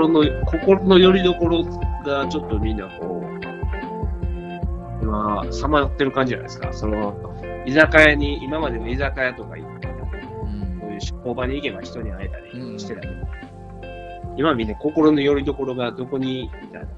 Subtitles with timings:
[0.00, 1.64] 心の、心の拠り所
[2.04, 3.40] がちょっとみんなこう、
[5.02, 6.72] 今、さまよってる感じじゃないですか。
[6.72, 7.14] その、
[7.66, 13.14] 居酒屋に、今までの居酒屋とか行って、こういう工場に行けば人に会えたりしてたけど、
[14.36, 16.88] 今みんな心の拠り所がどこに、みたいな、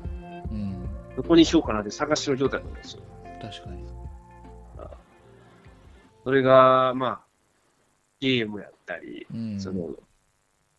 [0.50, 0.88] うん。
[1.16, 3.02] どこにしようかなって探してる状態なんですよ。
[3.40, 3.82] 確かに。
[6.24, 7.20] それが、まあ、
[8.20, 9.60] ゲームやったり、うん。
[9.60, 9.90] その、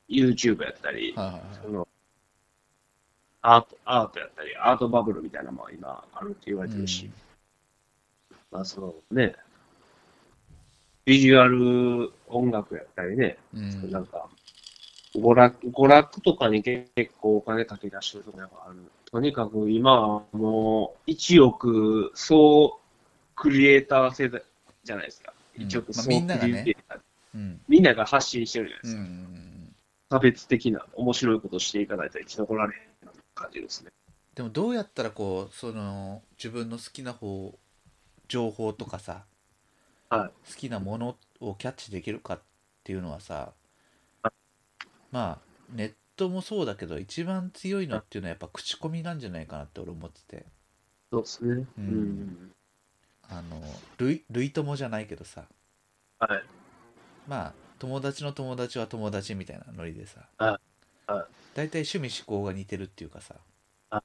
[0.09, 1.87] YouTube やったり、はいはいはいその、
[3.43, 7.11] アート、アートやったり、アートバブルみたいなのも今あるって言われてるし、
[8.49, 9.35] まあそのね、
[11.05, 13.91] ビジュアル音楽やったりね、うん。
[13.91, 14.29] なんか、
[15.13, 18.77] 娯楽、娯楽とかに結構お金かけ出してるところがある。
[19.11, 22.79] とにかく今はもう、一億総
[23.35, 24.41] クリエイター世代
[24.85, 25.33] じゃないですか。
[25.57, 26.99] うん一億総まあみんながねクリエイター。
[27.35, 27.61] うん。
[27.67, 29.01] みんなが発信してるじゃないでうすか。
[29.01, 29.75] ん。
[30.09, 32.92] 差別的な面白いことをしていかないと生き残られへん
[33.43, 33.91] 感じですね。
[34.35, 37.53] でもどうやったらこうその自分の好きな方
[38.27, 39.25] 情報とかさ、
[40.09, 42.39] は好きなものをキャッチできるかっ
[42.83, 43.53] ていうのはさ
[44.23, 44.31] は
[45.11, 45.37] まあ
[45.69, 50.45] ネットもそうだけど一番強いのっていうのはやっぱ口コミなんじゃないかなって俺思ってて
[51.11, 51.53] そうですね。
[51.53, 52.51] ううんん。
[53.29, 53.61] あの
[53.97, 55.43] 類類友じゃないけどさ
[56.19, 56.43] はい。
[57.27, 60.59] まあ友達の友達は友達みたいなノリでさは
[61.07, 63.35] いはい大体趣味思考が似てるっていうかさ。
[63.89, 64.03] あ。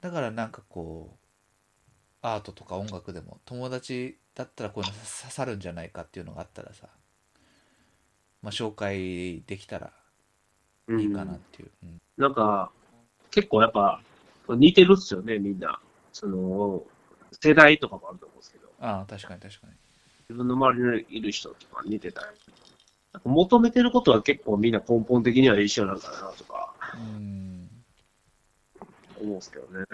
[0.00, 1.16] だからなんかこう
[2.22, 6.88] アートとか音楽でも友達だったらこういうの刺さるんじゃないかっていうのがあったらさ
[8.42, 9.92] まあ紹介できたら
[10.88, 11.98] いいかなっていう、うん。
[12.16, 12.70] なんか、
[13.30, 14.00] 結構やっぱ、
[14.48, 15.80] 似てるっすよね、みんな。
[16.12, 16.84] その、
[17.42, 19.72] 世代とかもあると思うんですけど、ああ確かに確かに。
[20.28, 22.26] 自分の周りにいる人とか似てたり。
[23.24, 27.68] 求めてることは結構みんな根本的には一緒なのかなとかうん。
[29.20, 29.84] 思うんですけどね。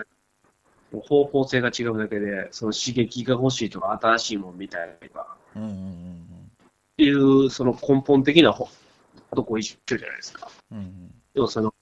[1.00, 6.22] 方向性が違うだけで、その刺激が欲しいとか、新しいもんみたいなとか、うんうんうん
[6.92, 8.68] っていう、その根本的なほ
[9.34, 10.50] とこ一緒じゃないですか。
[10.70, 11.14] うんうん。
[11.34, 11.74] でもその、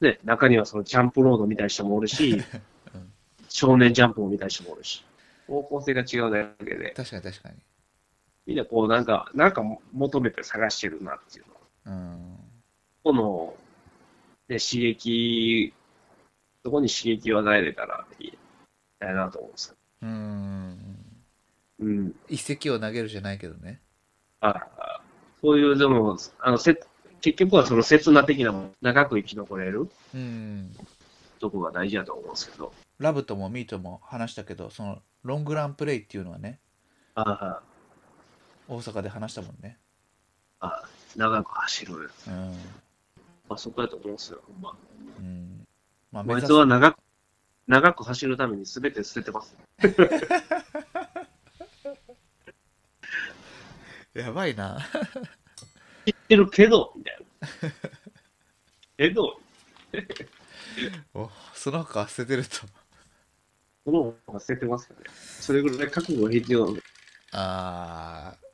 [0.00, 2.32] ね、中にはそのジャンプロードみたいな人もおるし、
[2.94, 3.12] うん。
[3.48, 5.04] 少年ジャンプを見たい人もおるし、
[5.46, 7.54] 方向性が違うだけで、確かに確かに
[8.48, 11.44] みんなこうなんか、なんか求めて探してるなっていう
[11.86, 11.94] の。
[11.94, 12.38] うん
[13.04, 13.54] この、
[14.48, 15.74] ね、刺激、
[16.64, 18.38] そこに刺激を与えれたらいい
[18.98, 19.76] たいなと思うんですよ。
[20.02, 20.78] うん
[21.80, 22.14] うん。
[22.28, 23.80] 一石を投げるじゃないけどね
[24.40, 25.00] ああ
[25.42, 26.80] そういう、でも、あの、せ
[27.20, 30.74] 結局はその刹那的なもの長く生き残れるうん
[31.38, 32.72] とこが大事だと思うんですけど。
[32.98, 36.58] ラブともミートも話したけどそのロングランプレイっていうのはね
[37.14, 37.62] ああ、
[38.68, 39.78] 大阪で話したもんね
[40.60, 42.10] ああ長く走る。
[42.26, 42.52] うん
[43.48, 44.76] まあそこだと思うんですよ、ほんま。
[45.18, 45.66] うん
[46.12, 46.98] まあこいつ目指すは長く、
[47.66, 49.56] 長く走るために全て捨ててます。
[54.14, 54.78] やばいな
[56.04, 57.24] 知ってるけど、みたいな。
[58.96, 59.40] けど、
[61.14, 62.56] おその他捨ててると
[63.84, 65.04] その方が捨ててますよね。
[65.40, 66.82] それぐらい覚悟が必要なんで。
[67.32, 68.47] あー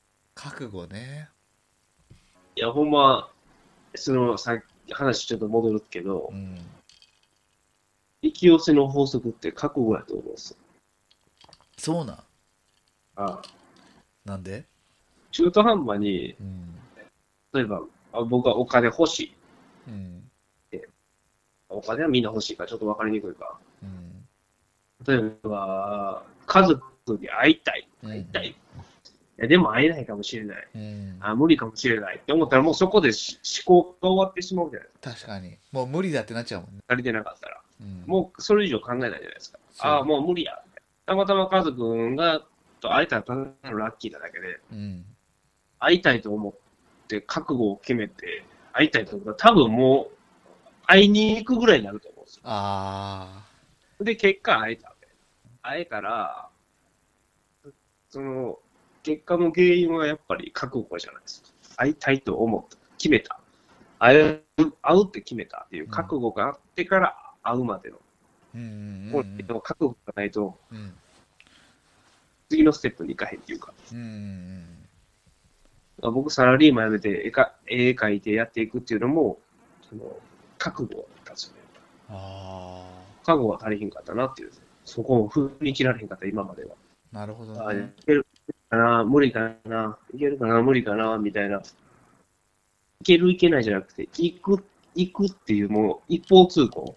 [0.44, 1.28] 覚悟ね
[2.56, 3.30] いや、ほんま、
[3.94, 4.60] その、さ
[4.92, 6.58] 話ちょっと戻るけどう、ん
[8.20, 10.56] 引き寄せの法則って覚悟やと思うんですよ。
[11.78, 12.22] そうなんあ
[13.16, 13.42] あ
[14.24, 14.64] なんで？
[15.30, 16.74] 中途半端に、うん
[17.52, 17.82] 例えば、
[18.12, 19.34] あ僕はお金欲しい。
[19.88, 20.30] うん
[21.68, 23.58] お金はみんな欲しいからちょっと分かりにくいか。
[23.82, 24.26] うん
[25.06, 27.88] 例えば、家族に会いたい。
[28.02, 28.54] うん会いたい。
[29.36, 30.68] いやでも会えないかもしれない。
[30.74, 35.10] うんあ無理かもしれないって思ったら、もうそこでし思考が終わってしまうじゃないですか。
[35.10, 37.60] 確かにもう無理だってなっちゃうもんね、足りてなかったら。
[37.80, 39.58] うん、もうそれ以上考えないじゃないですか。
[39.80, 40.62] ああ、もう無理や。
[41.06, 42.42] たまたま家族が
[42.80, 43.40] と会えたらただ
[43.70, 45.04] のラッキーなだけで、うん
[45.80, 46.54] 会いたいと思っ
[47.08, 50.16] て覚悟を決めて会いたいと思ったら、多分もう
[50.86, 52.42] 会いに行くぐらいになると思うんですよ。
[52.44, 53.44] あ
[54.00, 54.94] で、結果会えた。
[55.62, 56.48] 会えたら、
[58.10, 58.58] その、
[59.04, 61.48] 結果の原因はやっぱり覚悟じゃないですか。
[61.76, 62.78] 会いたいと思った。
[62.96, 63.38] 決めた。
[63.98, 67.98] 会える、会うって決めたっていう覚悟があってから会うまでの。
[68.56, 70.94] ーうん覚悟がないと、うん
[72.50, 73.74] 次のステップに行かへんっていうか。
[73.92, 74.64] うんうん
[76.12, 79.38] 僕、サラリーマン辞めて絵か絵描いてやっていくっていうのも、
[79.88, 80.16] その
[80.58, 81.60] 覚悟だったんですよね。
[82.08, 82.84] あ
[83.24, 84.50] 覚悟が足りひんかったなっていう。
[84.84, 86.74] そこを踏み切られへんかった、今までは。
[87.12, 87.92] あなるほどあね
[88.76, 91.62] な、無理かな、いけるかな、無理かな、みたいな。
[93.00, 96.96] いけるいけないじゃなくて、行く、行くっていうもう一方通行。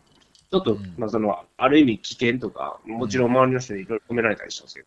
[0.49, 4.85] ちょっと、うんまあその、ある意味危険とか、もちろん周りの人にいろいろ止められたりしたんですけ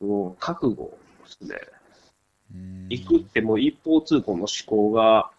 [0.00, 1.58] ど、もう覚悟ですね。
[2.54, 5.30] うん行くってもう一方通行の思考が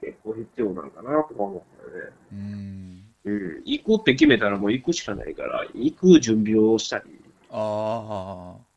[0.00, 2.10] 結構必要なんかなとか思ったよね。
[2.32, 3.62] うんうん。
[3.64, 7.04] 行くって決めたらもう行くしかないから、行く準備をしたり、
[7.50, 8.73] ああ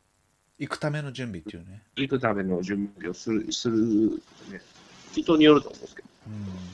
[0.58, 4.60] 行くための準備っていうね行くための準備をする、する、ね。
[5.12, 6.68] 人によると思うんですけうん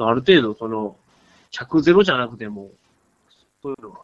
[0.00, 0.96] ど、ある程度その、
[1.52, 2.70] 100ゼロじゃなくても、
[3.62, 4.00] そういうのが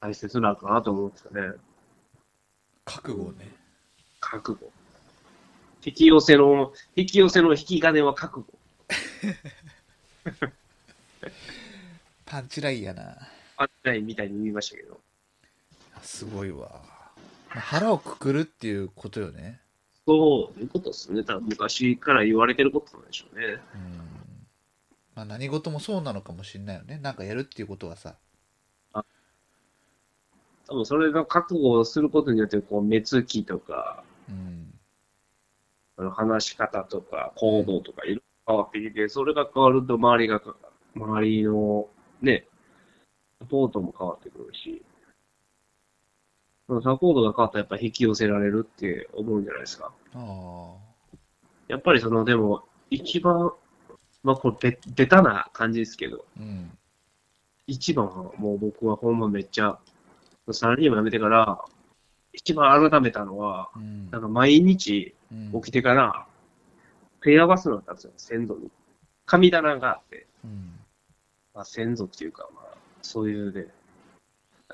[0.00, 1.56] 大切なのかなと思うんですよね。
[2.84, 3.48] 覚悟ね
[4.20, 4.70] 覚悟。
[5.84, 8.56] 引き寄せの、引き寄せの引き金は覚悟。
[12.24, 13.16] パンチラインやな
[13.56, 15.00] あったいみたいに言いましたけど。
[16.02, 16.95] すごいわまあ
[17.48, 19.60] 腹をくくるっていうことよね。
[20.06, 21.24] そういうことですね。
[21.24, 23.46] 多分昔から言われてることなんでしょうね。
[23.46, 23.60] うん。
[25.14, 26.98] まあ何事もそうなのかもしれないよね。
[26.98, 28.16] なんかやるっていうことはさ。
[30.68, 34.74] 多分それが覚悟をすることによって、こう、目つきとか、うん。
[35.96, 40.56] あの話し方とか、行動とか、いろいろ変わってきて、それが変わると、周りがか、
[40.94, 41.88] 周りの、
[42.20, 42.46] ね、
[43.40, 44.82] サポートも変わってくるし、
[46.68, 49.92] サポートが変わったらやっぱ引き寄せられるって思うんじゃないですか。
[50.14, 50.86] ああ
[51.68, 53.52] やっぱりその、でも、一番、
[54.22, 56.76] まあこれべ、ベタな感じですけど、うん。
[57.66, 59.78] 一番はもう僕はほんまめっちゃ、
[60.52, 61.64] サラリーマン辞めてから、
[62.32, 64.10] 一番改めたのは、うん。
[64.10, 65.62] なんか毎日うん。
[65.62, 66.26] 起きてから、
[67.20, 68.70] ペアバスのったんですよ、先祖に。
[69.24, 70.78] 神棚があって、うん。
[71.54, 73.66] まあ、先祖っていうか、まあ、そういうね、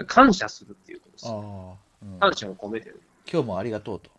[0.06, 1.26] 感謝するっていうことです。
[1.28, 3.00] ああ、うん感謝を込めてる。
[3.30, 4.10] 今日もありがとうと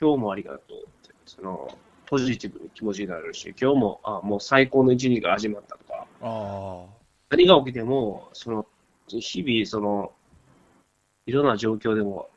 [0.00, 6.84] 今日もありがとうって、その、ポジティブに気持ちになれるし、今日も、あもう最高の一日が始まったとか、あ
[7.30, 8.66] 何が起きても、その、
[9.08, 10.12] 日々、その、
[11.26, 12.28] いろんな状況でも、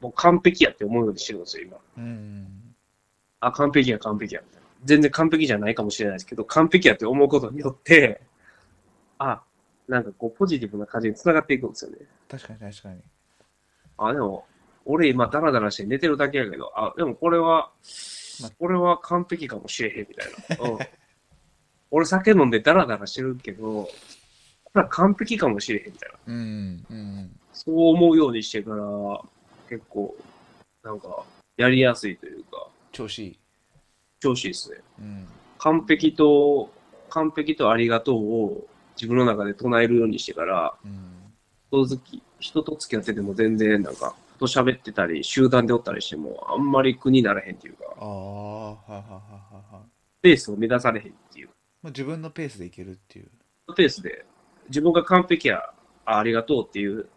[0.00, 1.76] もう完璧やって思うようにしてるんですよ、今。
[1.76, 2.74] あうん
[3.40, 4.68] あ、完璧や、完璧や、みたいな。
[4.84, 8.20] 全然完璧じゃないかもしれないですけど、完璧やって思うことによって、
[9.18, 9.42] あ、
[9.88, 11.98] なんかこう、ポジティブな感じに繋がっていくんですよね。
[12.28, 13.00] 確かに確かに
[13.98, 14.46] あ、でも、
[14.84, 17.70] 俺今ダラダラして寝てるだけやけど、あ、でもこれは
[18.40, 20.70] ま、これは完璧かもしれへんみたいな。
[20.70, 20.78] うん、
[21.90, 23.88] 俺酒飲んでダラダラしてるけど、
[24.64, 26.18] これは完璧かもしれへんみたいな。
[26.26, 28.76] うんうんそう思うようにしてから、
[29.68, 30.16] 結構、
[30.82, 31.22] なんか、
[31.58, 33.38] やりやすいというか、調子いい
[34.20, 34.78] 調子いいですね。
[35.00, 36.72] うん完璧と、
[37.08, 38.66] 完璧とありがとうを
[39.02, 41.08] 自分の中で唱えるようにしてから、うん
[41.72, 49.90] 人付き人と付き合ってても全然なんか、と喋ってたり、集団でおったりしても、あんまり苦にならへんっていうか、ああはいはいはいはいはい
[50.20, 51.48] ペースを乱されへんっていう。
[51.82, 53.30] まあ自分のペースでいけるっていう
[53.74, 54.26] ペースで、
[54.68, 55.62] 自分が完璧や、
[56.04, 57.08] あありがとうっていう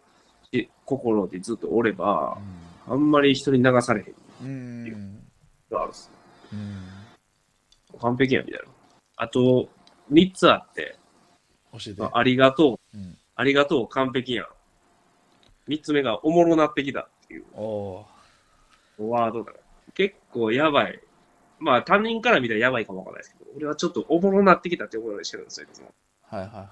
[0.50, 2.38] し心でずっとおれば、
[2.88, 4.50] あんまり人に流されへんうんう
[4.96, 5.14] ん
[5.70, 6.10] のがあるっす。
[6.50, 8.68] うん完璧や、みたいな。
[9.16, 9.68] あと、
[10.10, 10.96] 3つあって、
[11.78, 12.02] 教えて。
[12.02, 13.16] あありがとう、うん。
[13.34, 14.46] ありがとう、完璧やん。
[15.68, 17.44] 3つ目がおもろなってきたっていう。
[18.98, 19.52] ワードだ。
[19.94, 21.00] 結構やばい。
[21.58, 25.92] まあ他人から見たらやばいかもわかんないですけど、俺はちょっとおもろなってきたって思うようにしてるんですよ、いつも。
[26.22, 26.68] はいはいはい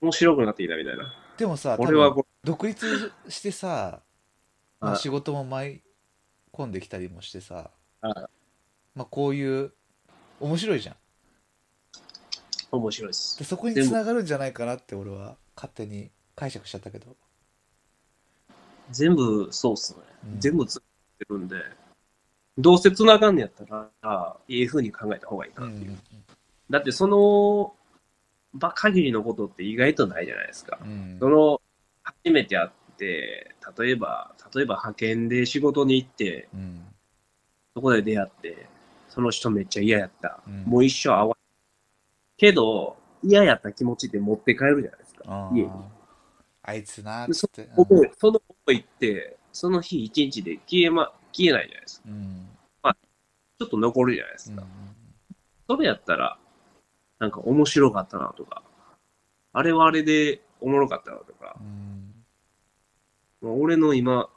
[0.00, 1.14] 面白くなってきたみたいな。
[1.38, 4.00] でもさ俺はこ独立してさ、
[4.80, 5.80] まあ、はい仕事も舞い
[6.52, 7.70] 込んできたりもしてさ、
[8.00, 8.14] はい。
[8.94, 9.72] まあ、こういう
[10.40, 10.94] 面白いじゃん。
[10.94, 10.98] う
[12.72, 13.44] 面白いですで。
[13.44, 17.06] そこにつながるんじゃないかなって俺は勝手に解釈しちゃったけど、
[18.90, 20.00] 全部そうっすね。
[20.34, 20.82] うん全部つっ
[21.18, 21.56] てるんで、
[22.58, 25.98] どうせ繋がんねやったら、あいい風に考えた方がいいかうんうんなっていう。
[26.70, 27.74] だってその
[28.54, 30.78] 場限りのことって意外とないじゃないですか。
[30.82, 31.60] うんその、
[32.02, 36.82] 初めて会って、例えば、例えば派遣で仕事に行って、うん
[37.74, 38.66] そこで出会って、
[39.10, 40.40] その人めっちゃ嫌やった。
[40.46, 41.35] うんもう一生会わ。
[42.36, 45.22] けど、嫌やった気持ちって持って帰るじゃないですか。
[45.26, 45.68] あ家に。
[45.68, 45.72] ー
[46.62, 47.68] あいつなーっつって。
[47.76, 52.08] 思いその思いって、その日一日で消えま、消えないじゃないですか。
[52.08, 52.48] うん。
[53.58, 54.64] ちょっと残るじゃないですうんか。
[55.68, 56.38] それやったら、
[57.18, 58.62] なんか面白かったなとか、
[59.52, 62.12] あれはあれでおもろかったなとかう、ん。
[63.40, 64.28] まあ俺の今、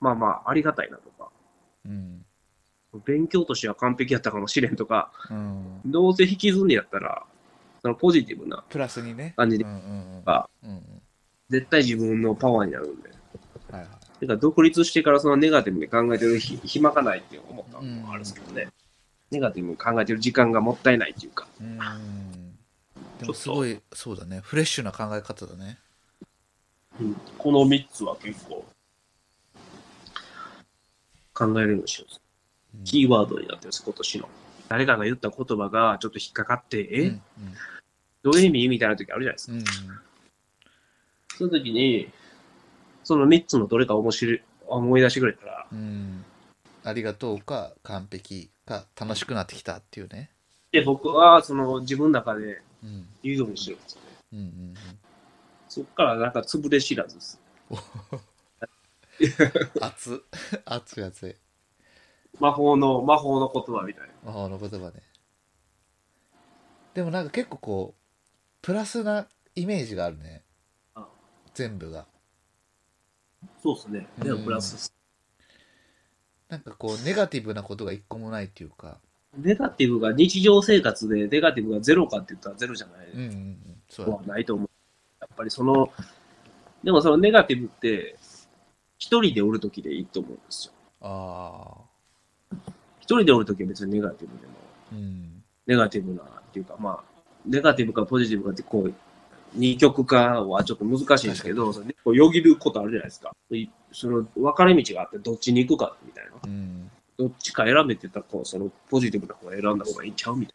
[0.00, 1.30] まあまあ、ありがたいなとか、
[1.86, 2.26] うん
[3.00, 5.80] 勉強としては完璧やったかもしれんとか、うん。
[5.86, 7.24] どうせ引きずんねやったら、
[7.80, 9.34] そのポジティブなプラスにね。
[9.36, 9.66] 感じで
[11.48, 13.10] 絶対自分のパワーになるんで、
[13.70, 13.88] はいはい。
[14.20, 18.68] てか独立してからそのネガティブに考えてるひ暇がないって思ったのもあるんですけどね。
[19.30, 21.46] ネガティブに考えてる時間がもったいないっていうか。
[21.60, 21.78] うん。
[23.18, 24.40] でもすごいそうだね。
[24.42, 25.78] フレッシュな考え方だね。
[27.00, 27.16] うん。
[27.38, 28.64] この3つは結構
[31.34, 32.14] 考えれるようにしよう。
[32.14, 32.21] うん
[32.84, 34.28] キーワードになってるんです、今年の。
[34.68, 37.22] 誰かが言った言葉がちょっと引っかかって、え、うん
[38.22, 38.68] どういう意味？
[38.68, 39.52] みたいな時あるじゃないですか。
[39.52, 39.66] うんうん。
[41.36, 42.08] その時に、
[43.02, 46.24] その3つのどれか面白い、思い出してくれたら、うん。
[46.84, 50.30] ありがとうか完璧か楽しくなってきたっていうね。
[50.70, 53.08] で、僕はその自分の中でうん。
[53.22, 54.08] 言うようにしてるんですよね。
[54.32, 54.74] うんうん
[55.68, 57.40] そっからなんか潰れ知らずです。
[57.70, 57.78] うん
[59.80, 60.18] 熱っ。
[60.66, 61.34] 熱い熱い
[62.40, 64.12] 魔法の、魔法の言葉みたいな。
[64.24, 65.02] 魔法の言葉ね
[66.94, 68.02] でもなんか結構こう
[68.60, 70.42] プラスなイメージがあるね
[70.94, 71.08] あ
[71.54, 72.06] 全部が
[73.62, 74.06] そうですね。
[74.18, 74.94] でうんもプラスです。
[76.48, 79.00] なんかこうネガティブなことが一個もないっていうか
[79.36, 83.06] ネガティブが日常生活でネガティブがゼロかって言ったらゼロじゃない。
[83.08, 84.70] うんうんうんそうはないと思う。
[85.20, 85.92] やっぱりその、
[86.82, 88.16] でもそのネガティブって、
[88.96, 90.72] 一人でおるときでいいと思うんですよ。
[91.02, 91.91] ああ
[93.00, 94.52] 一人でおるときは別にネガティブでも、
[94.92, 98.92] うんネガティブなっていうか、まあ、ネガティブかポジティブかって、こう、
[99.54, 103.30] 二極化はちょっと難しいんですけど、そこうよぎることあるじゃないですか。
[103.52, 106.32] いその分かれ道があって、どっちに行くかみたいな。
[106.44, 110.54] うんどっちか選べってたら、こう、そのポジティブな方を選んだ方がいいんちゃうみたい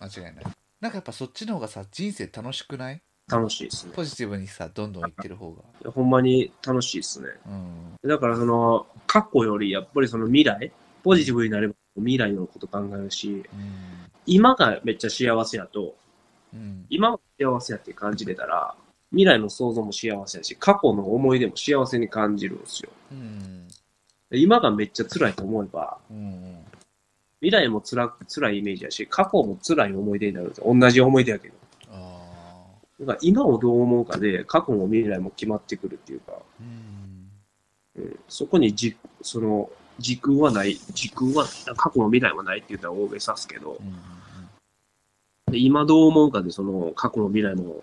[0.00, 0.44] 間違いない
[0.80, 3.00] なんかやっぱそっちの方がさ人生楽しくない？
[3.28, 3.38] な。
[3.38, 3.92] 楽しいですね。
[3.94, 7.28] ポジティブにさどんどんいってる方がいやほんまに楽しいですね。
[7.46, 10.72] うんだからその、過去よりやっぱりその未来、
[11.04, 13.42] ポジティブになれば未来のこと考えるし、うん。
[14.26, 15.94] 今がめっちゃ幸せやと、
[16.52, 16.86] うん。
[16.88, 18.74] 今が幸せやって感じれたら、
[19.10, 22.90] 未来の想像も幸せやし、過去の思い出も幸せに感じるんですよ。
[23.12, 23.68] うん。
[24.30, 26.64] で今がめっちゃ辛いと思えば、うん。
[27.40, 30.74] 未来も辛く辛いイメージやし、過去も辛い思い出になるんですよ。
[30.74, 31.54] 同じ思い出やけど。
[33.00, 37.30] だから今をどう思うかで、過去も未来も決まってくるっていうか、うん。
[37.96, 41.46] うん、そこにじその時空はない、時空は、
[41.76, 43.94] 過去も未来はないって言ったら大げさすけど、うん
[45.50, 47.76] で今どう思うかで、その過去の未来の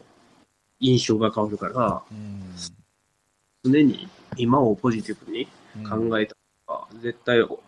[0.80, 2.44] 印象が変わるから、うん。
[3.64, 6.10] 常に今をポジティブにうん。
[6.10, 7.60] 考えた方が、絶対お、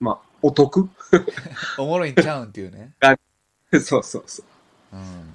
[0.00, 0.88] まあ、お得？
[1.78, 2.94] おもろいんちゃうんっていうね。
[3.80, 4.96] そうそうそう。
[4.96, 5.34] うん。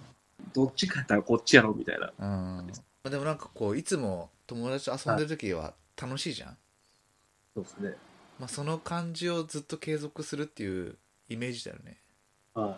[0.53, 2.11] どっちかやったらこっちやろみたいな。
[2.19, 2.25] う
[2.63, 2.67] ん。
[3.09, 6.57] でもなんかこういつも友達と遊んでる時は楽しいじゃん、
[7.57, 7.95] そうですね。
[8.39, 10.95] まあ、その感じをずっと継続するっていう
[11.27, 11.97] イメージだよね
[12.53, 12.77] は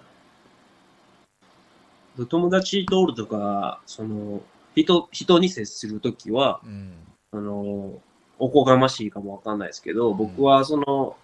[2.17, 2.25] い。
[2.25, 4.41] 友達とおるとか、その、
[4.75, 6.93] 人、人に接するときは、うん
[7.33, 8.00] あの、
[8.39, 11.17] おこがましいかもわかんないですけど、僕はその、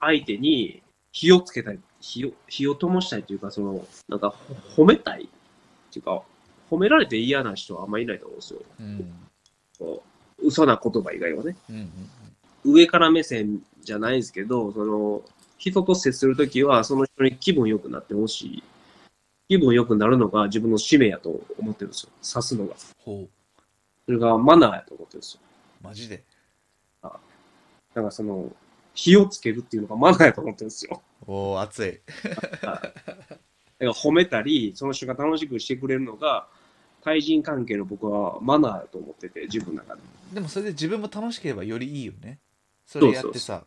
[0.00, 4.30] 相手に火をつけたい、火を、火を灯したいというか、その、なんか
[4.74, 6.22] ほ褒めたいっていうか、
[6.70, 8.60] 褒められて嫌な人はあんまりいないと思うんですよ。
[8.80, 9.12] うん
[9.78, 11.56] こう嘘な言葉以外はね。
[11.68, 11.76] うん
[12.66, 15.22] 上から目線じゃないですけど、その、
[15.58, 18.62] 人と接するときは、その人に気分良くなってほしい。
[19.48, 22.10] 気分良くなるのが自分の使命やと思ってるんですよ。
[22.22, 22.74] 指すのが。
[22.98, 23.28] ほ
[24.04, 25.40] それがマナーやと思ってるんですよ。
[25.82, 26.22] うマジで？
[27.94, 28.52] なんかその、
[28.92, 31.00] 火をつけるっていうのがマナーやと思ってるんですよ。
[31.26, 32.36] おお熱いだ
[32.68, 32.92] か
[33.78, 36.46] ら褒めたり、その人が楽しくしてくれるのが、
[37.02, 40.02] 対人関係の僕はマナーやと思ってて、自分の中で。
[40.34, 42.40] でもそれで自分も楽しければよりいいよね
[42.86, 43.64] それやってさ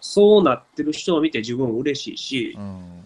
[0.00, 3.04] そうなってる人を見て自分も嬉しいしう、ん。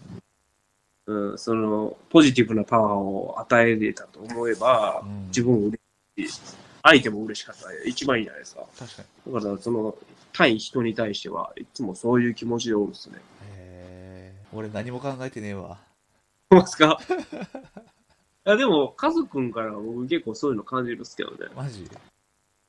[1.07, 5.27] うん、その、ポジティブなパワーを与えれたと思えば、うん。
[5.27, 5.77] 自分も嬉
[6.17, 6.41] しいし、
[6.81, 7.67] 相手も嬉しかった。
[7.67, 8.65] ら一番いいじゃないですか。
[8.79, 9.33] 確かに。
[9.35, 9.95] だから、その、
[10.33, 13.17] 対人に対してはいつもそういう気持ちでおるんですね。
[13.51, 15.77] へえ俺何も考えてねえわ。
[16.49, 16.99] どうですか？
[18.47, 21.37] いや、でも、カズくんから僕結構そういうの感じるんですけどね。
[21.55, 21.87] マジ？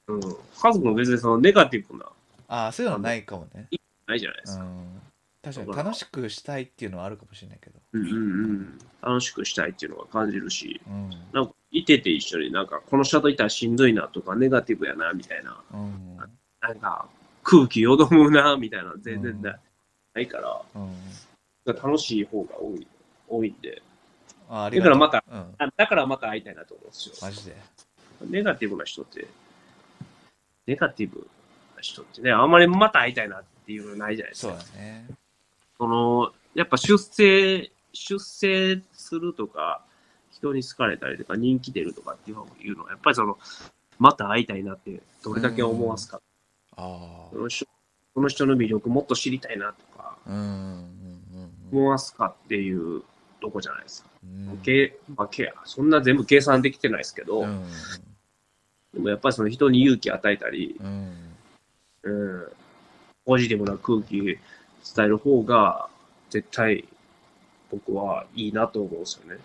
[0.08, 0.20] うん。
[0.60, 2.06] カズくんは別にそのネガティブな、
[2.48, 3.68] ああそういうのないかもね。
[4.06, 4.64] ないじゃないでうすか。
[4.64, 5.02] ん。
[5.42, 7.78] 確かに楽しくしたいっていうのはあるかもしれないけど。
[7.92, 8.18] うんうんう
[8.52, 8.78] ん。
[9.00, 11.10] 楽しくしたいっていうのは感じるし、うん。
[11.32, 15.56] なんか、いてて一緒になんか、この人といたらしんどいなとか、ネガティブやな、みたいな。
[15.72, 16.16] うん。
[16.60, 17.06] なんか、
[17.44, 19.60] 空気よどむな、みたいな、全然ない,、うん。
[20.14, 21.76] ないから、うん。
[21.76, 22.86] 楽しい方が多い、
[23.28, 23.82] 多いんで。
[24.48, 24.94] あありがとう。
[24.94, 25.54] だからまた、うん。
[25.58, 27.14] あだからまた会いたいなと思うんですよ。
[27.22, 27.56] マジで。
[28.28, 29.28] ネガティブな人って、
[30.66, 31.26] ネガティブ
[31.76, 34.58] な人ってね、あんまりまた会いたいなっていうのないじゃないですそうか。
[34.58, 35.06] だね
[35.78, 39.82] その、やっぱ出世、出世するとか、
[40.30, 42.36] 人に好かれたりとか、人気出るとかっていう
[42.76, 43.38] のは、やっぱりその、
[43.98, 46.20] また会いたいなって、どれだけ思わすか。
[46.76, 47.66] あその人
[48.14, 50.16] その人の魅力もっと知りたいなとか、
[51.70, 53.02] 思わすかっていう
[53.42, 54.08] とこじゃないですか。
[54.24, 57.64] うんけまあ、けそんな全部計算できてないですけど、うん
[58.96, 61.12] でもやっぱりその人に勇気与えたり、うん
[62.02, 62.46] うん、
[63.26, 64.38] ポジティブな空気伝
[64.98, 65.88] える方が
[66.30, 66.84] 絶対
[67.70, 69.38] 僕はいいなと思うんですよね。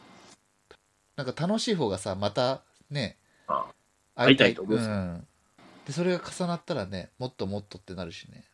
[1.18, 3.18] なんか楽しい方がさまたね
[3.48, 3.66] あ
[4.16, 4.76] 会いたいと思う。
[4.76, 4.96] んですよ。
[4.96, 5.28] ん、
[5.86, 8.46] でそれが重なったらねもっともっとってなるしね、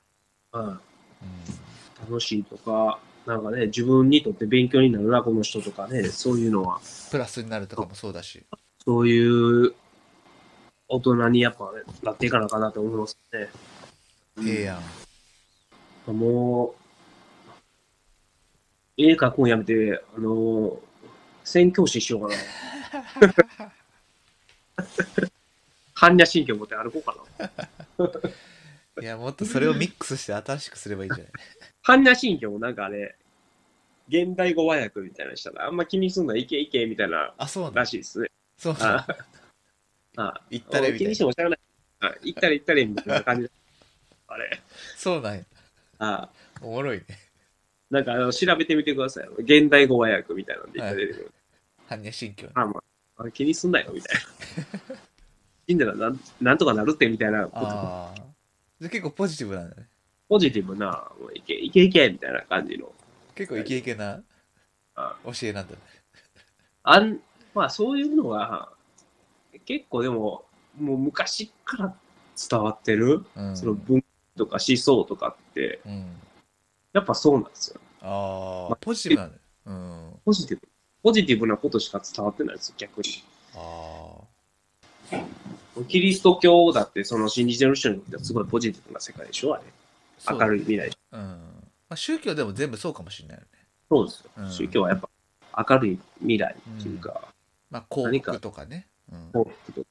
[0.53, 0.79] うん、うん、
[2.09, 6.79] 楽しいとか、なんかね、自分にとって勉強になるな、この人とかね、そういうのは、
[7.11, 8.45] プラスになるとかもそうだし。
[8.85, 9.73] そういう
[10.87, 13.49] 大人にやっぱ、ね、なっていかなあかなと思いますね。
[14.45, 14.79] ええや
[16.07, 16.75] んも
[18.97, 20.77] う、絵描くんやめて、あのー
[21.43, 22.41] 宣教師しようかな。
[25.95, 27.15] 般若心経持って歩こうか
[27.97, 28.05] な。
[29.01, 31.33] いやもっとそれをミックスして新しくすればいいんじゃない？
[31.85, 33.15] 般若心経もなんかあれ、
[34.09, 38.27] 現代語和訳みたいなのしたら、あんま気にすんな、いけいけみたいなあそうらしいですね。
[38.57, 39.05] そうなん
[40.17, 41.59] ああ行ったれみ気にたいなしてもしゃあない。
[42.01, 43.49] あ行ったれ行ったれみたいな感じ。
[44.27, 44.61] あれ。
[44.95, 45.43] そうなんや
[45.99, 46.29] あ
[46.61, 47.05] おもろいね
[47.89, 49.27] なんかあの調べてみてください。
[49.39, 51.31] 現代語和訳みたいなんでいっぱい出てくる。
[51.89, 52.83] 般若心経ねあま
[53.17, 54.95] あ、あ気にすんなよみたいな。
[55.67, 57.57] 死んだらなんなんとかなるってみたいなこと。
[57.59, 58.27] ああ
[58.79, 59.87] で結構ポジティブなんだね
[60.27, 62.91] ポジティブな、もういけいけいけみたいな感じの。
[63.35, 64.21] 結構イケイケな
[64.95, 65.79] あ教えなんだね
[66.83, 67.19] あん
[67.53, 68.69] まあそういうのが、
[69.67, 70.45] 結構でも、
[70.79, 71.95] もう昔から
[72.49, 76.05] 伝わってる、うんその文化とか思想とかって、うん
[76.93, 77.81] やっぱそうなんですよ。
[78.01, 80.67] ああポジティブなんだねうんポジティブ。
[81.03, 83.23] ポジティブなことしか伝わってないですよ、逆に。
[83.55, 84.15] あ
[85.89, 89.63] キリスト教だって、その信じてる人にとってはすごいポジティブな世界でしょ、あれ。
[90.25, 90.91] あ明るい未来。
[91.11, 93.47] うんまあ、宗教でも全部そうかもしれないよね
[93.89, 94.31] そうですよ。
[94.37, 97.21] うん宗教はやっぱ明るい未来っていうか、
[97.69, 98.96] まあ幸何か福とかねうん
[99.33, 99.85] 幸福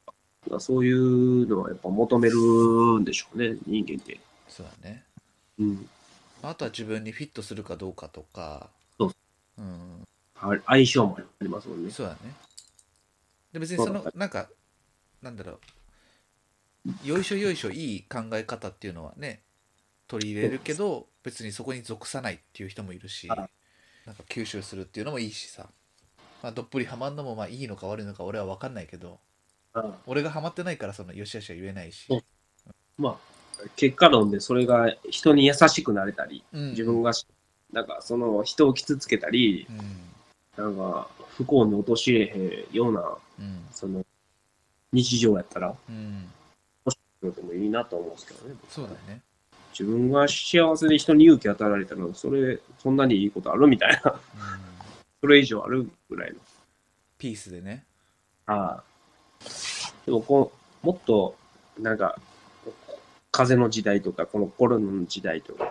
[0.45, 2.37] とか、そういうのはやっぱ求める
[3.01, 4.21] んでしょうね、人間って。
[4.49, 5.05] そうだね。
[5.59, 5.89] うん。
[6.43, 8.71] あとは自分にフィットするかどうかとか。
[8.99, 9.13] そう。
[9.59, 10.07] うん。
[10.39, 11.91] あ相性もありますもんね。
[11.91, 12.19] そうだね。
[13.53, 14.49] で別にそのなんか
[15.23, 17.09] なんだろう。
[17.09, 19.43] よいしょよいしょいい考え方っていうのはね
[20.07, 25.69] 取り入れるけど別にそこに属さないっていう人もいるしあなんか吸収するっていうのもいいしさ、
[26.43, 29.19] まあ、どっぷりハマんのもまあいいのか悪いのか俺は分かんないけど
[29.75, 32.07] あ俺がハマってないからそのよしあしは言えないし。
[32.09, 32.21] そう
[32.99, 36.71] まあ、結果論でそれが人に優しくなれたり、うん。
[36.71, 37.27] 自分がし、
[37.73, 39.67] なんかその人を傷つけたり、
[40.59, 40.65] うん。
[40.65, 43.01] なんか不幸に陥れへんような、
[43.39, 43.67] うん。
[43.71, 44.05] その
[44.93, 46.27] 日常やったら、うん。
[47.23, 48.55] でもいいなと思うんですけどね。
[48.69, 49.21] そうだよね。
[49.79, 54.19] 自分が幸せで人に勇気与えられたら、それ、そんなにいいことあるみたいな、
[55.27, 56.37] うんそれ以上あるぐらいの。
[57.19, 57.85] ピースでね
[58.47, 58.85] ああ。
[60.05, 61.37] でもこう、もっと、
[61.81, 62.17] なんか、
[63.33, 65.69] 風の時代とか、このコロナの時代とか、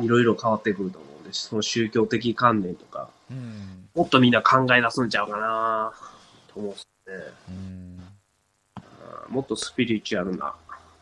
[0.00, 1.48] いろいろ変わってくると思うんです。
[1.48, 5.92] その宗教的観念とか、うんもっとみんな考え出すんちゃうかな
[6.52, 7.14] と思うんですね。
[7.48, 8.02] うん
[9.30, 10.54] もっとスピリチュアルな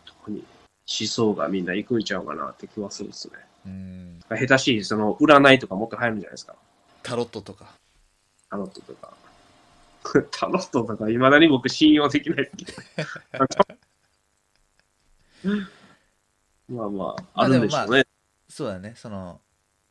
[0.07, 0.45] とこに
[0.89, 3.35] 思想がみんな行くんちゃうかなって気はするですね。
[3.67, 6.55] うん下手しい、その占いとかもっと入るんじゃないですか。
[7.05, 7.75] タロットとか
[8.51, 9.13] タロットとか。
[10.31, 12.83] タロットとか、 いまだに僕信用できないです
[13.33, 13.47] けど。
[16.75, 18.07] まあまあ、あるんでしょうね。
[18.49, 19.41] そうだねその、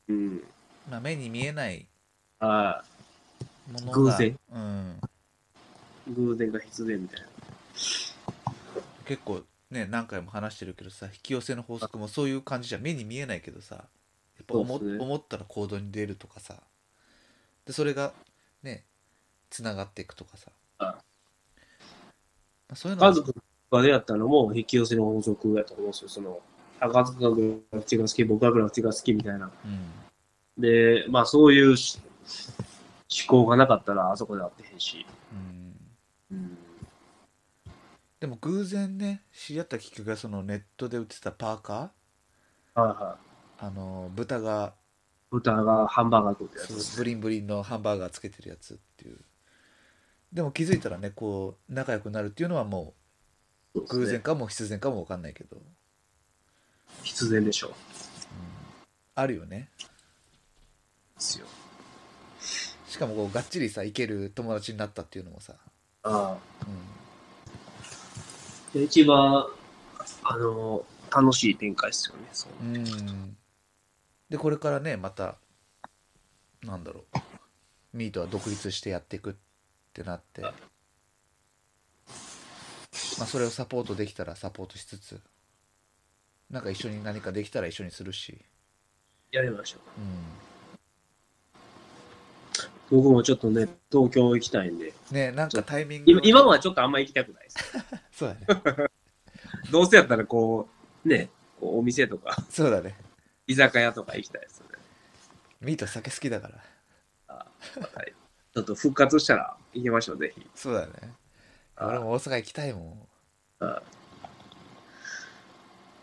[0.08, 0.44] うん。
[0.90, 1.88] まあ、目に見えない
[2.40, 2.84] ああ、
[3.72, 5.02] ものが偶然うん、
[6.08, 7.28] 偶然が必然みたいな。
[9.06, 13.82] 結構ね何回も話してるけどさ引き寄せの法則もそういう感じじゃん目に見えないけどさや
[14.42, 16.56] っぱ思,、思ったら行動に出るとかさ
[17.66, 18.14] でそれが
[18.62, 18.86] ね
[19.50, 20.96] つながっていくとかさあま
[22.74, 23.36] あ、そういうの家族
[23.72, 26.10] が出会ったのも引き寄せの法則やと思うんですよ。
[26.10, 26.40] その、
[26.80, 29.46] 家族がグラフィティが好き、僕はグラフィティが好きみたいな。
[29.46, 30.04] うん
[30.58, 32.00] で、まあそういうし
[33.28, 35.06] 思考がなかったらあそこで会ってへんし。
[35.32, 35.76] うん
[36.32, 36.58] うん。
[38.20, 41.92] でも偶然ね知り合ったきっかけがそのネットで売ってたパーカは
[42.76, 44.83] いはーあの豚がい。
[45.34, 46.98] 豚がハンバーガー食うってやつ。
[46.98, 49.18] ブリンブリンのハンバーガーつけてるやつっていう。
[50.32, 52.94] でも気づいたらねこう仲良くなるっていうのはも
[53.74, 55.58] そう偶然かも必然かも分かんないけど、
[57.02, 57.72] 必然でしょう。
[57.72, 57.76] うん。
[59.16, 59.70] あるよね。
[59.80, 59.88] で
[61.18, 61.48] すよ。
[62.88, 65.56] しかもこうがっちりさいける友達になったっていうのもさ、
[66.04, 66.38] ああ。
[68.76, 69.48] うん、一番、
[70.24, 72.28] あの、楽しい展開ですよね。
[72.34, 73.38] そううん
[74.34, 75.36] でこれからねまた
[76.64, 77.18] なんだろう。
[77.96, 79.34] ミートは独立してやっていくっ
[79.94, 80.42] てなって。
[80.42, 80.52] ま
[83.22, 85.22] あそれをサポートできたらサポートしつつ。
[86.50, 88.42] なんか一緒に何かできたら一緒にするし。
[89.32, 90.02] やりましょう。
[90.02, 90.06] ん。
[92.98, 93.02] う。
[93.04, 96.12] 僕もちょっとね、東京行きたいんで、ねなんかタイミング。
[96.12, 97.58] 今今はちょっとあんま行きたくないです。
[98.12, 98.64] そうだね。
[99.70, 100.68] どうせやったらこ
[101.06, 102.96] う、ね、こうお店とか、そうだね
[103.48, 104.78] 居酒屋とか行きたいですよね。
[105.62, 106.50] ミート酒好きだか
[107.28, 107.44] らは
[108.04, 108.14] い。
[108.54, 110.48] ちょっと復活したら行きましょう、ぜひ。
[110.56, 111.14] そうだね
[111.76, 112.80] あ俺も大阪行きたいも
[113.60, 113.74] ん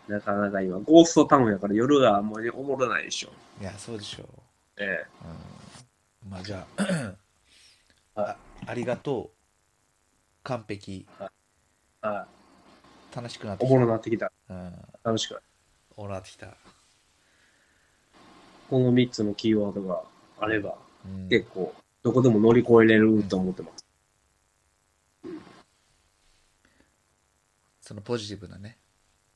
[0.07, 3.29] なかなか今、ゴーストタウンやから夜があんまりおもろないでしょ。
[3.61, 4.27] いやそうでしょ
[4.77, 5.05] え
[6.25, 7.15] うんまあじゃあ
[8.15, 9.37] あありがとう
[10.43, 11.27] 完璧え。
[12.01, 12.27] は
[13.15, 13.67] 楽しくなってい。
[13.67, 14.31] おきたもろなってきた。
[14.49, 14.73] うん
[15.03, 15.41] 楽しく。
[15.95, 16.47] おもろなってきた、
[18.71, 20.01] この3つのキーワードが
[20.39, 23.85] あれば、うん、結構、どこでも乗り越えれると思ってます。
[27.81, 28.77] そのポジティブなね、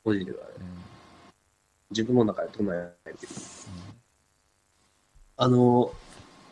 [0.04, 0.54] ポジティブはね。
[0.60, 0.66] うん
[1.92, 3.32] 自分の中で唱えてる。
[5.38, 5.94] あの、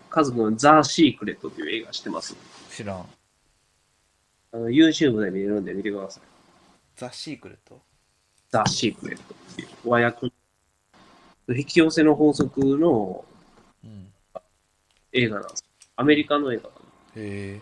[0.10, 2.36] 家族のザ・シークレットっていう映画知ってます？
[2.70, 6.24] 知らんあの YouTube で見れるんで見てください。
[6.96, 7.82] ザ・シークレット？
[8.52, 10.32] ザ・シークレットっていう和訳。
[11.50, 13.26] 引き寄せの法則の
[13.84, 14.08] うん
[15.12, 15.66] 映画なんです。
[15.96, 16.70] アメリカの映画か
[17.16, 17.22] な。
[17.22, 17.62] へ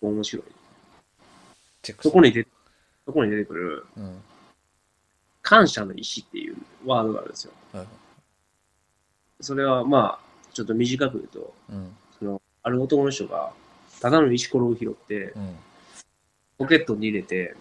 [0.00, 0.44] 面白い。
[2.00, 2.46] そこに出
[3.04, 4.14] そこに出てくるうんはい
[5.42, 7.52] 感謝の意志っていうワードがあるんですよ。
[7.72, 7.86] はい
[9.40, 13.52] それはまあ、ちょっと短く言うと、うんその、ある男の人が、
[14.00, 15.56] ただの石ころを拾って、うん
[16.58, 17.54] ポケットに入れて、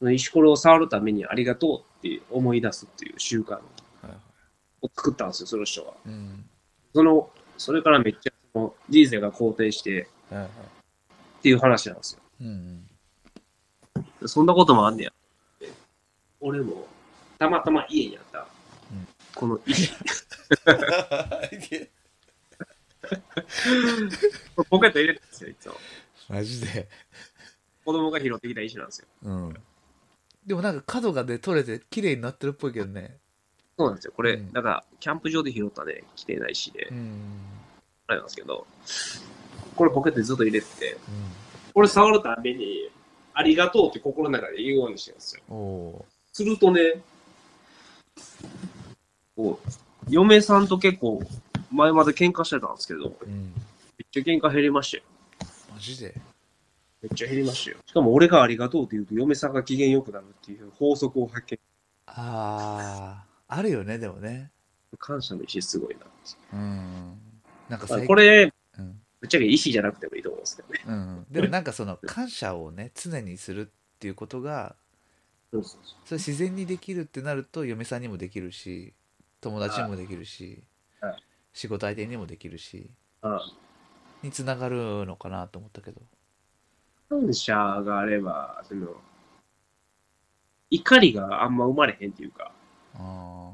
[0.00, 1.87] その石ころを触るためにありがとうって
[2.30, 3.58] 思い出すっていう習慣
[4.80, 5.92] を作ったんですよ、その人が。
[6.06, 6.44] うん
[6.94, 10.36] その、それからめっちゃその人生が好転してっ
[11.42, 12.20] ていう話なんですよ。
[12.40, 12.88] うん
[14.26, 15.12] そんなこともあんねや。
[16.40, 16.86] 俺も、
[17.38, 18.46] たまたま家にあった、
[18.92, 19.92] うんこの石、
[24.68, 25.74] ポケット入れてるんですよ、いつも。
[26.28, 26.88] マジで
[27.84, 29.08] 子供が拾ってきた石なんですよ。
[29.22, 29.54] うん
[30.48, 33.18] でもなんか角がね取れて綺麗になってるっぽいけどね。
[33.78, 34.12] そうなんですよ。
[34.16, 34.52] これ、うん。
[34.52, 37.12] だから、キャンプ場で拾ったね、着てない石で、うん。
[38.08, 38.66] あれなんですけど、
[39.76, 40.98] これポケットにずっと入れてて、う
[41.74, 42.90] これ触るたびに、
[43.34, 45.42] ありがとうって心の中で言うようにしてるんですよ。
[45.48, 47.02] んおするとね、
[49.36, 49.68] こう、
[50.08, 51.22] 嫁さんと結構、
[51.70, 53.52] 前まで喧嘩してたんですけど、ーうん。
[53.96, 55.02] めっちゃ喧嘩減りましたよ。
[55.72, 56.14] マジで？
[57.02, 57.78] めっちゃ減りましたよ。
[57.86, 61.58] しかも俺がありがとうって言うと、嫁さんが機嫌良くなるっていう法則を発見。
[62.06, 64.50] あああるよねでもね。
[64.98, 66.00] 感謝の意志すごいな。
[66.54, 67.18] うん。
[67.68, 69.00] なんかこれ、うん。
[69.20, 70.80] ぶっちゃけ意志じゃなくてもいいと思うんですけどね。
[70.86, 74.76] うん、でもなんかその感謝をね常にするっていうことが
[75.52, 78.94] そうそうそそれ自然にできるってなると嫁さんにもできるし
[79.40, 80.62] 友達にもできるし
[81.00, 81.16] はい。
[81.52, 82.90] 仕事相手にもできるし
[84.22, 86.00] につながるのかなと思ったけど
[87.08, 88.88] 感謝があれば、その、
[90.70, 92.52] 怒りがあんま生まれへんっていうか、
[92.94, 93.52] あ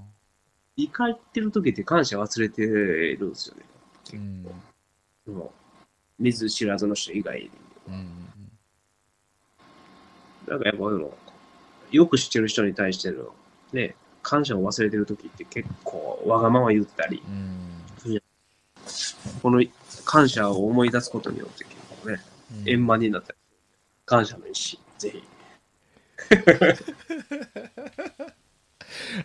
[0.76, 3.62] 怒ってる時って感謝忘れてるんですよね。
[4.10, 4.46] ーうん。
[5.24, 5.52] その
[6.18, 7.50] 見ず知らずの人以外に。
[7.88, 8.24] うんうん
[10.46, 11.10] なんかやっぱその、
[11.90, 13.34] よく知ってる人に対しての、
[13.72, 18.20] ね、感謝を忘れてる時って結構わがまま言ったり、うん。
[19.42, 19.64] この
[20.04, 22.20] 感謝を思い出すことによって結構ね、
[22.60, 22.68] うん。
[22.68, 23.38] 円満になったり、
[24.04, 25.22] 感謝の意志、ぜひ。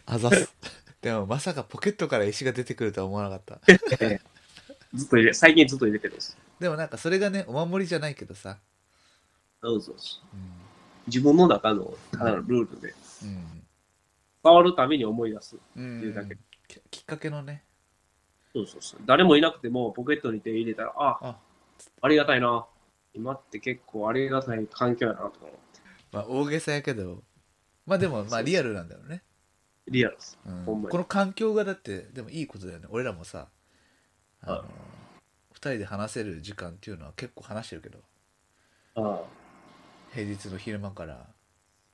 [0.06, 0.54] あざす。
[1.02, 3.60] でもまさかポケットから石が出てくるとは思わなかった。
[4.94, 6.38] ずっと入れ、最近ずっと入れてるんです。
[6.60, 8.58] でもなんかそれがねお守りじゃないけどさ。
[9.62, 10.36] そうそうそう。
[10.36, 10.39] う
[11.08, 12.94] 自分の中のただのルールで、ん。
[14.44, 15.58] 変わるために思い出す。
[15.76, 16.38] うんっていうだけ。
[16.68, 17.63] ききっかけのね。
[18.54, 19.02] そうそうそう。
[19.06, 21.38] 誰もいなくてもポケットに手入れたら、あ、あ
[22.02, 22.65] ありがたいな。
[23.13, 25.60] 今って結構ありがたい環境やなとか思って。
[26.12, 27.24] まあ大げさやけど。
[27.86, 29.24] まあでもまあリアルなんだよね、
[29.88, 30.38] リアルです。
[30.45, 30.63] うん。
[30.65, 30.91] ほんまに。
[30.91, 32.88] この環境がだってでもいいことだよね。
[32.89, 33.50] 俺らもさ
[34.41, 34.65] あの、はい。
[35.54, 38.00] 2人で話せる時間っていうのは結構話してるけど。
[38.95, 39.19] ああ。
[40.13, 41.28] 平日の昼間から。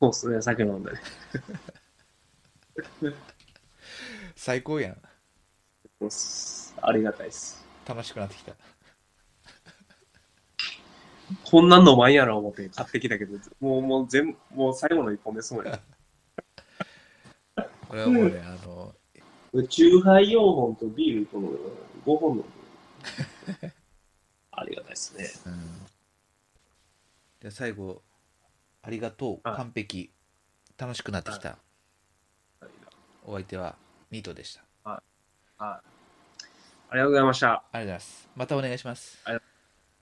[0.02, 0.92] そうっすね、酒飲んで。
[0.92, 0.98] ね。
[4.36, 4.98] 最高やん。
[6.82, 7.66] ありがたいです。
[7.88, 8.54] 楽しくなってきた
[11.44, 15.66] こんなんのまんやろ思って買ってきたけど、もう、もう全部、もう最後の一本目すごい。
[17.88, 18.94] これはもうね、あの、
[19.68, 21.50] チューハイ4本とビールこの
[22.06, 22.46] 5本の。
[24.52, 25.30] ありがたいですね。
[25.46, 25.86] うん。
[27.42, 28.02] じゃあ最後、
[28.82, 30.12] ありがとう、はい完璧。
[30.78, 31.58] 楽しくなってきた。
[33.26, 33.76] お相手は
[34.12, 34.64] ミートでした。
[34.90, 35.02] はい。
[35.58, 35.82] あ
[36.92, 37.48] りがとうございました。
[37.54, 38.30] ありがとうございます。
[38.36, 39.24] またお願いします。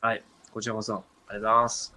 [0.02, 0.24] はい。
[0.52, 1.13] こちらこそ。
[1.32, 1.92] his.